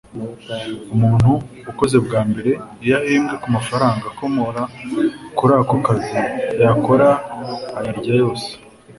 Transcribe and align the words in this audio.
Umuntu 0.93 1.31
ukoze 1.71 1.97
bwa 2.05 2.21
mbere 2.29 2.51
iyo 2.83 2.93
ahembwe 2.99 3.35
ku 3.41 3.47
mafaranga 3.55 4.03
akomora 4.11 4.61
kuri 5.37 5.53
ako 5.61 5.75
kazi 5.85 6.19
yakora 6.63 7.07
ayarya 7.77 8.13
yose 8.21 8.47